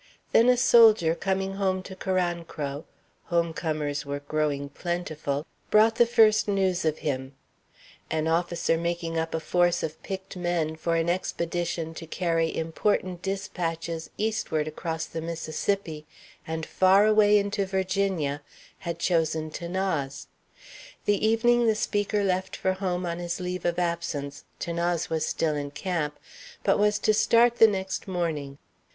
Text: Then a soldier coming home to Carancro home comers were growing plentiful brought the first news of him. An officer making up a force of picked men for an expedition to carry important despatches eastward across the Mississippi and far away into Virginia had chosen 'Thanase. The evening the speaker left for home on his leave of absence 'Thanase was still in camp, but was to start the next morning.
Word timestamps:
Then 0.31 0.49
a 0.49 0.57
soldier 0.57 1.13
coming 1.13 1.57
home 1.57 1.83
to 1.83 1.95
Carancro 1.95 2.85
home 3.25 3.53
comers 3.53 4.03
were 4.03 4.21
growing 4.21 4.69
plentiful 4.69 5.45
brought 5.69 5.97
the 5.97 6.07
first 6.07 6.47
news 6.47 6.85
of 6.85 6.97
him. 7.05 7.35
An 8.09 8.27
officer 8.27 8.79
making 8.79 9.19
up 9.19 9.35
a 9.35 9.39
force 9.39 9.83
of 9.83 10.01
picked 10.01 10.35
men 10.35 10.75
for 10.75 10.95
an 10.95 11.07
expedition 11.07 11.93
to 11.93 12.07
carry 12.07 12.57
important 12.57 13.21
despatches 13.21 14.09
eastward 14.17 14.67
across 14.67 15.05
the 15.05 15.21
Mississippi 15.21 16.07
and 16.47 16.65
far 16.65 17.05
away 17.05 17.37
into 17.37 17.63
Virginia 17.67 18.41
had 18.79 18.97
chosen 18.97 19.51
'Thanase. 19.51 20.25
The 21.05 21.23
evening 21.23 21.67
the 21.67 21.75
speaker 21.75 22.23
left 22.23 22.55
for 22.55 22.73
home 22.73 23.05
on 23.05 23.19
his 23.19 23.39
leave 23.39 23.65
of 23.65 23.77
absence 23.77 24.45
'Thanase 24.59 25.11
was 25.11 25.27
still 25.27 25.53
in 25.55 25.69
camp, 25.69 26.17
but 26.63 26.79
was 26.79 26.97
to 26.97 27.13
start 27.13 27.57
the 27.57 27.67
next 27.67 28.07
morning. 28.07 28.57